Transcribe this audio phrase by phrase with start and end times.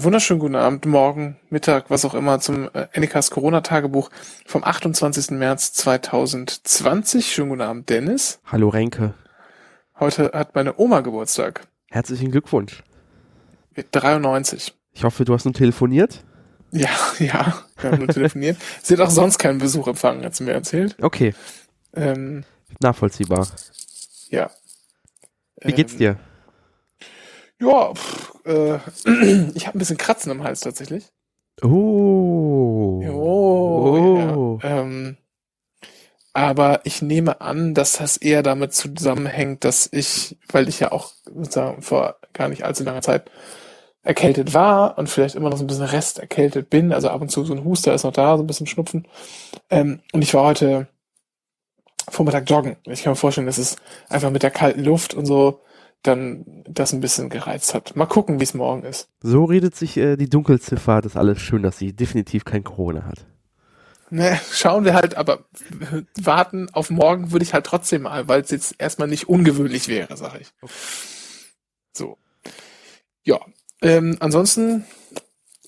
[0.00, 4.08] Einen wunderschönen guten Abend, morgen, Mittag, was auch immer, zum äh, Anycast Corona-Tagebuch
[4.46, 5.32] vom 28.
[5.32, 7.30] März 2020.
[7.30, 8.40] Schönen guten Abend, Dennis.
[8.46, 9.12] Hallo Renke.
[9.98, 11.66] Heute hat meine Oma Geburtstag.
[11.90, 12.82] Herzlichen Glückwunsch.
[13.76, 14.72] Mit 93.
[14.94, 16.24] Ich hoffe, du hast nun telefoniert.
[16.70, 18.56] Ja, ja, wir haben nur telefoniert.
[18.82, 20.96] Sie hat auch sonst keinen Besuch empfangen, hat sie mir erzählt.
[21.02, 21.34] Okay,
[21.92, 22.44] Ähm,
[22.80, 23.46] nachvollziehbar.
[24.30, 24.50] ja.
[25.60, 26.16] Wie geht's Ähm, dir?
[27.60, 28.78] Ja, pff, äh,
[29.54, 31.06] ich habe ein bisschen Kratzen im Hals tatsächlich.
[31.62, 33.02] Oh.
[33.08, 34.80] Oh, ja.
[34.80, 35.16] ähm,
[36.32, 41.12] aber ich nehme an, dass das eher damit zusammenhängt, dass ich, weil ich ja auch
[41.24, 43.30] sozusagen vor gar nicht allzu langer Zeit
[44.02, 47.30] erkältet war und vielleicht immer noch so ein bisschen Rest erkältet bin, also ab und
[47.30, 49.06] zu so ein Huster ist noch da, so ein bisschen Schnupfen.
[49.68, 50.86] Ähm, und ich war heute
[52.08, 52.76] Vormittag joggen.
[52.84, 53.76] Ich kann mir vorstellen, dass es
[54.08, 55.60] einfach mit der kalten Luft und so
[56.02, 57.94] dann das ein bisschen gereizt hat.
[57.94, 59.08] Mal gucken, wie es morgen ist.
[59.20, 63.04] So redet sich äh, die Dunkelziffer, das ist alles schön, dass sie definitiv kein Corona
[63.04, 63.26] hat.
[64.12, 65.44] Ne, schauen wir halt, aber
[66.20, 70.16] warten auf morgen würde ich halt trotzdem mal, weil es jetzt erstmal nicht ungewöhnlich wäre,
[70.16, 70.48] sag ich.
[71.92, 72.18] So.
[73.22, 73.38] Ja.
[73.82, 74.84] Ähm, ansonsten,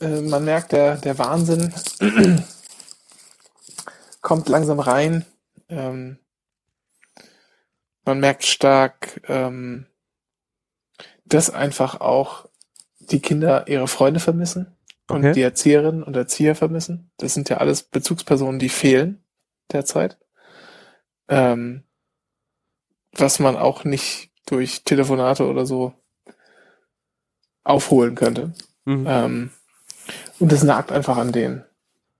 [0.00, 1.72] äh, man merkt, der, der Wahnsinn
[4.20, 5.24] kommt langsam rein.
[5.68, 6.18] Ähm,
[8.04, 9.86] man merkt stark, ähm,
[11.24, 12.46] dass einfach auch
[12.98, 14.76] die Kinder ihre Freunde vermissen
[15.08, 15.32] und Okay.
[15.32, 17.10] die Erzieherinnen und Erzieher vermissen.
[17.18, 19.24] Das sind ja alles Bezugspersonen, die fehlen
[19.72, 20.18] derzeit.
[21.28, 21.84] Ähm,
[23.12, 25.92] was man auch nicht durch Telefonate oder so
[27.64, 28.52] aufholen könnte.
[28.84, 29.06] Mhm.
[29.08, 29.50] Ähm,
[30.40, 31.64] und das nagt einfach an denen.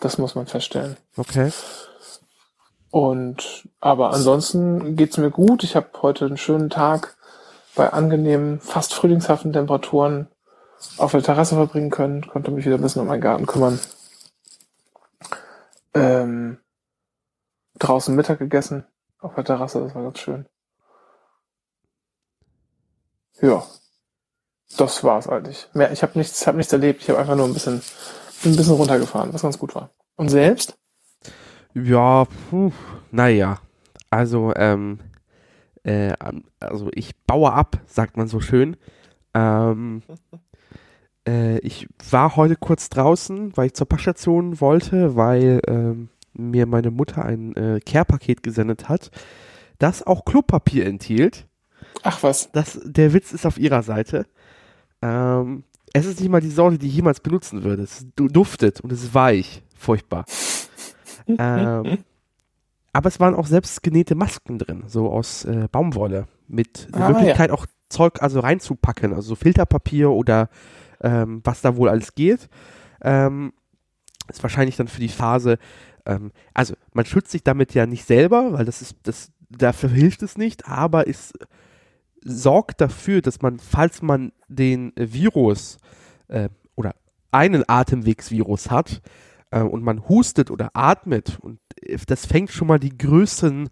[0.00, 0.96] Das muss man feststellen.
[1.16, 1.52] Okay.
[2.90, 5.62] Und aber ansonsten geht's mir gut.
[5.62, 7.17] Ich habe heute einen schönen Tag
[7.78, 10.26] bei angenehmen, fast frühlingshaften Temperaturen
[10.98, 12.26] auf der Terrasse verbringen können.
[12.26, 13.80] Konnte mich wieder ein bisschen um meinen Garten kümmern.
[15.94, 16.58] Ähm,
[17.78, 18.84] draußen Mittag gegessen
[19.20, 20.46] auf der Terrasse, das war ganz schön.
[23.40, 23.64] Ja,
[24.76, 25.68] das war's eigentlich.
[25.72, 27.02] Mehr, ich habe nichts, habe nichts erlebt.
[27.02, 27.80] Ich habe einfach nur ein bisschen,
[28.44, 29.90] ein bisschen runtergefahren, was ganz gut war.
[30.16, 30.76] Und selbst?
[31.74, 32.72] Ja, puh,
[33.12, 33.60] naja.
[34.10, 34.98] Also, ähm,
[35.84, 36.12] äh,
[36.60, 38.76] also ich baue ab, sagt man so schön.
[39.34, 40.02] Ähm,
[41.28, 46.90] äh, ich war heute kurz draußen, weil ich zur Packstation wollte, weil ähm, mir meine
[46.90, 49.10] Mutter ein äh, Care-Paket gesendet hat,
[49.78, 51.46] das auch Klopapier enthielt.
[52.02, 52.50] Ach was.
[52.52, 54.26] Das, der Witz ist auf ihrer Seite.
[55.02, 57.82] Ähm, es ist nicht mal die Sorte, die ich jemals benutzen würde.
[57.82, 59.62] Es du- duftet und es ist weich.
[59.76, 60.24] Furchtbar.
[61.26, 61.98] ähm,
[62.92, 66.26] aber es waren auch selbst genähte Masken drin, so aus äh, Baumwolle.
[66.46, 70.48] Mit der Ah, Möglichkeit auch Zeug also reinzupacken, also so Filterpapier oder
[71.02, 72.48] ähm, was da wohl alles geht.
[73.02, 73.52] Ähm,
[74.28, 75.58] ist wahrscheinlich dann für die Phase,
[76.06, 80.22] ähm, also man schützt sich damit ja nicht selber, weil das ist, das, dafür hilft
[80.22, 81.32] es nicht, aber es
[82.24, 85.78] sorgt dafür, dass man, falls man den Virus
[86.28, 86.94] äh, oder
[87.30, 89.02] einen Atemwegsvirus hat
[89.50, 91.60] äh, und man hustet oder atmet und
[92.06, 93.70] das fängt schon mal die größten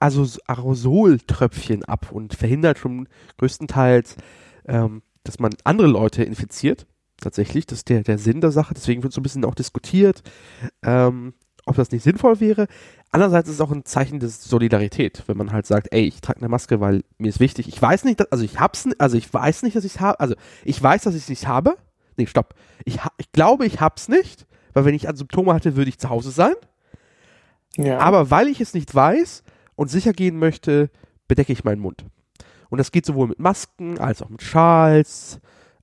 [0.00, 3.08] also Aerosoltröpfchen ab und verhindert schon
[3.38, 4.16] größtenteils,
[4.66, 6.86] ähm, dass man andere Leute infiziert.
[7.20, 8.74] Tatsächlich, das ist der, der Sinn der Sache.
[8.74, 10.22] Deswegen wird so ein bisschen auch diskutiert,
[10.82, 11.34] ähm,
[11.64, 12.68] ob das nicht sinnvoll wäre.
[13.10, 16.40] Andererseits ist es auch ein Zeichen der Solidarität, wenn man halt sagt, ey, ich trage
[16.40, 17.68] eine Maske, weil mir ist wichtig.
[17.68, 20.20] Ich weiß nicht, dass, also ich hab's, also ich weiß nicht, dass ich habe.
[20.20, 20.34] Also
[20.64, 21.76] ich weiß, dass ich nicht habe.
[22.16, 22.54] Nee, stopp.
[22.84, 26.30] Ich, ich glaube, ich hab's nicht, weil wenn ich Symptome hatte, würde ich zu Hause
[26.30, 26.54] sein.
[27.76, 27.98] Ja.
[27.98, 29.42] Aber weil ich es nicht weiß
[29.74, 30.90] und sicher gehen möchte,
[31.28, 32.04] bedecke ich meinen Mund.
[32.68, 35.38] Und das geht sowohl mit Masken als auch mit Schals.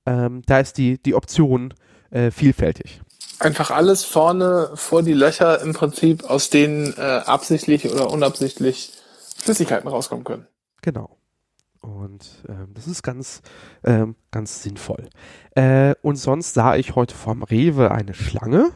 [0.06, 1.74] Ähm, da ist die, die Option
[2.10, 3.00] äh, vielfältig.
[3.38, 8.92] Einfach alles vorne vor die Löcher im Prinzip, aus denen äh, absichtlich oder unabsichtlich
[9.36, 10.46] Flüssigkeiten rauskommen können.
[10.82, 11.16] Genau.
[11.80, 13.42] Und ähm, das ist ganz,
[13.84, 15.08] ähm, ganz sinnvoll.
[15.54, 18.70] Äh, und sonst sah ich heute vom Rewe eine Schlange.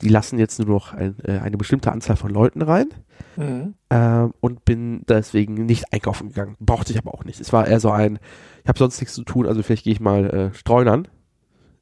[0.00, 2.88] Die lassen jetzt nur noch ein, äh, eine bestimmte Anzahl von Leuten rein.
[3.36, 3.74] Mhm.
[3.90, 6.56] ähm, und bin deswegen nicht einkaufen gegangen.
[6.60, 7.40] Brauchte ich aber auch nicht.
[7.40, 8.18] Es war eher so ein,
[8.62, 11.08] ich habe sonst nichts zu tun, also vielleicht gehe ich mal äh, streunern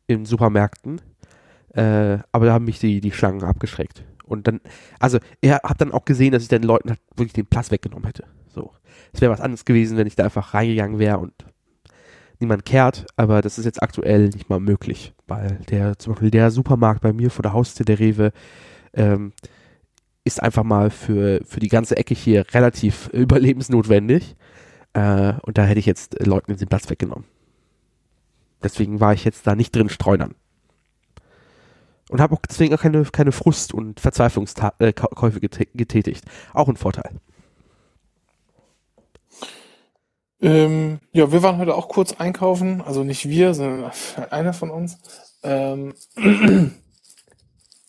[0.06, 1.00] in Supermärkten.
[1.74, 4.04] Äh, aber da haben mich die, die Schlangen abgeschreckt.
[4.24, 4.60] Und dann,
[4.98, 8.06] also er hat dann auch gesehen, dass ich den Leuten halt wirklich den Platz weggenommen
[8.06, 8.24] hätte.
[8.48, 8.72] So.
[9.12, 11.32] Es wäre was anderes gewesen, wenn ich da einfach reingegangen wäre und
[12.40, 16.50] niemand kehrt, aber das ist jetzt aktuell nicht mal möglich, weil der, zum Beispiel der
[16.50, 18.32] Supermarkt bei mir vor der Haustür, der Rewe,
[18.94, 19.32] ähm,
[20.24, 24.36] ist einfach mal für, für die ganze Ecke hier relativ überlebensnotwendig.
[24.92, 27.24] Äh, und da hätte ich jetzt Leuten den Platz weggenommen.
[28.62, 30.34] deswegen war ich jetzt da nicht drin streunern.
[32.08, 36.24] Und habe auch deswegen auch keine, keine Frust- und Verzweiflungskäufe äh, getätigt.
[36.52, 37.20] Auch ein Vorteil.
[40.40, 42.82] Ähm, ja, wir waren heute auch kurz einkaufen.
[42.82, 43.90] Also nicht wir, sondern
[44.30, 44.98] einer von uns.
[45.42, 45.94] Ähm,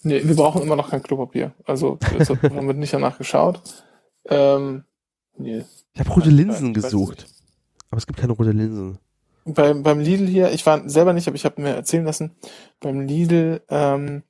[0.03, 1.53] nee, wir brauchen immer noch kein Klopapier.
[1.65, 1.99] Also
[2.43, 3.61] haben wir nicht danach geschaut.
[4.29, 4.83] Ähm,
[5.37, 5.65] nee.
[5.93, 7.27] Ich habe rote Linsen gesucht.
[7.89, 8.99] Aber es gibt keine rote Linsen
[9.47, 12.35] beim, beim Lidl hier, ich war selber nicht, aber ich habe mir erzählen lassen,
[12.79, 14.23] beim Lidl ähm,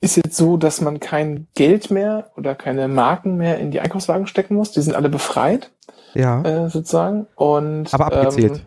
[0.00, 4.26] ist jetzt so, dass man kein Geld mehr oder keine Marken mehr in die Einkaufswagen
[4.26, 4.72] stecken muss.
[4.72, 5.72] Die sind alle befreit.
[6.14, 6.42] Ja.
[6.42, 7.26] Äh, sozusagen.
[7.34, 8.56] Und, aber abgezählt.
[8.56, 8.60] Ähm,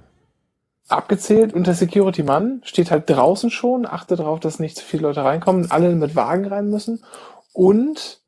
[0.89, 5.23] abgezählt und der Security-Mann steht halt draußen schon, achtet darauf, dass nicht zu viele Leute
[5.23, 7.03] reinkommen, alle mit Wagen rein müssen.
[7.53, 8.21] Und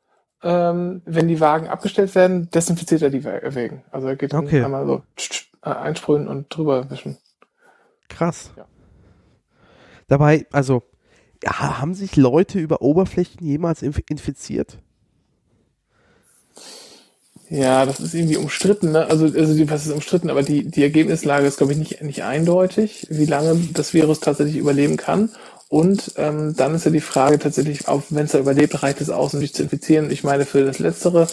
[0.43, 3.83] ähm, wenn die Wagen abgestellt werden, desinfiziert er die Wägen.
[3.91, 4.63] Also er geht dann okay.
[4.63, 5.01] einmal so
[5.61, 7.17] einsprühen und drüber wischen.
[8.09, 8.51] Krass.
[8.57, 8.65] Ja.
[10.07, 10.83] Dabei, also,
[11.43, 14.79] ja, haben sich Leute über Oberflächen jemals infiziert?
[17.51, 19.07] Ja, das ist irgendwie umstritten, ne?
[19.07, 22.23] Also, also die, was ist umstritten, aber die, die Ergebnislage ist, glaube ich, nicht, nicht
[22.23, 25.29] eindeutig, wie lange das Virus tatsächlich überleben kann.
[25.67, 29.33] Und ähm, dann ist ja die Frage tatsächlich, wenn es da überlebt, reicht es aus,
[29.33, 30.11] um sich zu infizieren.
[30.11, 31.27] Ich meine, für das Letztere,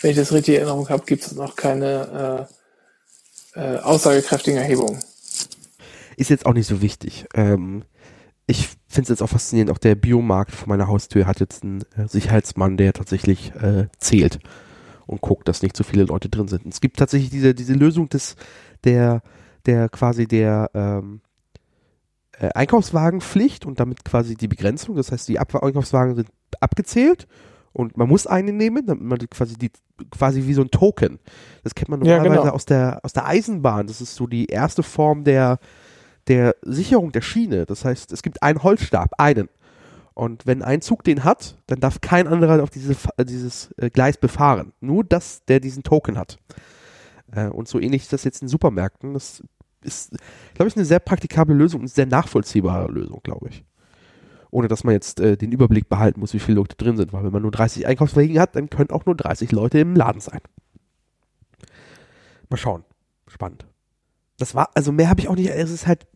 [0.00, 2.48] wenn ich das richtig in Erinnerung habe, gibt es noch keine
[3.56, 5.00] äh, äh, aussagekräftigen Erhebungen
[6.16, 7.26] ist jetzt auch nicht so wichtig.
[7.34, 7.84] Ähm,
[8.46, 11.82] ich finde es jetzt auch faszinierend, auch der Biomarkt vor meiner Haustür hat jetzt einen
[11.96, 14.38] äh, Sicherheitsmann, der tatsächlich äh, zählt
[15.06, 16.64] und guckt, dass nicht zu viele Leute drin sind.
[16.64, 18.36] Und es gibt tatsächlich diese, diese Lösung des,
[18.84, 19.22] der,
[19.66, 21.20] der quasi der ähm,
[22.38, 24.96] äh, Einkaufswagenpflicht und damit quasi die Begrenzung.
[24.96, 26.28] Das heißt, die Ab Einkaufswagen sind
[26.60, 27.26] abgezählt
[27.72, 29.70] und man muss einen nehmen, damit man quasi die
[30.10, 31.18] quasi wie so ein Token.
[31.62, 32.54] Das kennt man normalerweise ja, genau.
[32.54, 33.86] aus der aus der Eisenbahn.
[33.86, 35.58] Das ist so die erste Form der
[36.26, 37.66] der Sicherung der Schiene.
[37.66, 39.48] Das heißt, es gibt einen Holzstab, einen.
[40.14, 43.90] Und wenn ein Zug den hat, dann darf kein anderer auf diese, äh, dieses äh,
[43.90, 44.72] Gleis befahren.
[44.80, 46.38] Nur das, der diesen Token hat.
[47.32, 49.12] Äh, und so ähnlich ist das jetzt in Supermärkten.
[49.12, 49.42] Das
[49.82, 50.16] ist,
[50.54, 53.64] glaube ich, eine sehr praktikable Lösung und eine sehr nachvollziehbare Lösung, glaube ich.
[54.50, 57.12] Ohne dass man jetzt äh, den Überblick behalten muss, wie viele Leute drin sind.
[57.12, 60.20] Weil wenn man nur 30 Einkaufswagen hat, dann können auch nur 30 Leute im Laden
[60.20, 60.40] sein.
[62.48, 62.84] Mal schauen.
[63.26, 63.66] Spannend.
[64.38, 66.06] Das war, also mehr habe ich auch nicht, es ist halt.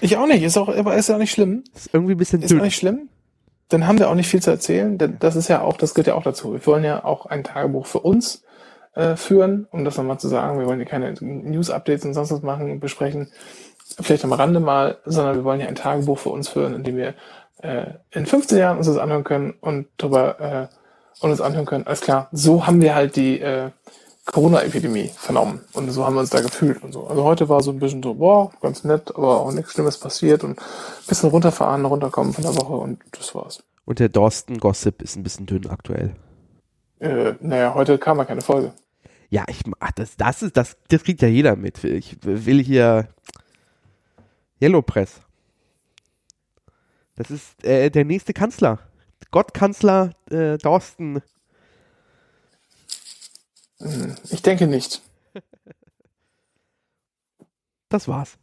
[0.00, 1.64] Ich auch nicht, ist auch, aber ist ja auch nicht schlimm.
[1.74, 3.10] Ist irgendwie ein bisschen Ist auch nicht schlimm.
[3.72, 6.08] Dann haben wir auch nicht viel zu erzählen, denn das ist ja auch, das gehört
[6.08, 6.52] ja auch dazu.
[6.52, 8.44] Wir wollen ja auch ein Tagebuch für uns
[8.94, 10.58] äh, führen, um das nochmal zu sagen.
[10.58, 13.30] Wir wollen ja keine News-Updates und sonst was machen, besprechen,
[14.00, 16.96] vielleicht am Rande mal, sondern wir wollen ja ein Tagebuch für uns führen, in dem
[16.96, 17.14] wir
[17.62, 20.68] äh, in 15 Jahren uns das anhören können und darüber
[21.20, 21.86] äh, uns anhören können.
[21.86, 23.70] Alles klar, so haben wir halt die äh,
[24.24, 25.60] Corona-Epidemie vernommen.
[25.72, 27.06] Und so haben wir uns da gefühlt und so.
[27.06, 30.44] Also heute war so ein bisschen so, boah, ganz nett, aber auch nichts Schlimmes passiert
[30.44, 33.62] und ein bisschen runterfahren, runterkommen von der Woche und das war's.
[33.84, 36.14] Und der Dorsten-Gossip ist ein bisschen dünn aktuell.
[37.00, 38.72] Äh, naja, heute kam ja keine Folge.
[39.28, 41.82] Ja, ich ach, das, das ist, das, das kriegt ja jeder mit.
[41.82, 43.08] Ich will hier
[44.60, 45.20] Yellow Press.
[47.16, 48.78] Das ist äh, der nächste Kanzler.
[49.30, 51.22] Gottkanzler äh, Dorsten
[54.30, 55.02] ich denke nicht.
[57.88, 58.38] Das war's.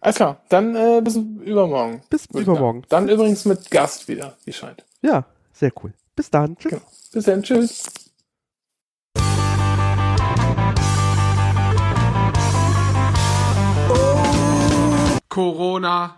[0.00, 2.02] Alles klar, dann äh, bis übermorgen.
[2.10, 2.82] Bis übermorgen.
[2.88, 4.84] Dann übrigens mit Gast wieder, wie scheint.
[5.00, 5.94] Ja, sehr cool.
[6.14, 6.56] Bis dann.
[6.56, 6.72] Tschüss.
[6.72, 6.82] Genau.
[7.12, 7.42] Bis dann.
[7.42, 7.84] Tschüss.
[15.28, 16.16] Corona.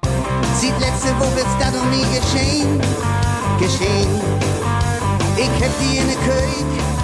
[0.57, 2.81] Sieht letzte Woche ist da doch nie geschehen.
[3.59, 4.21] Geschehen.
[5.39, 6.96] Ich hab die in der Küche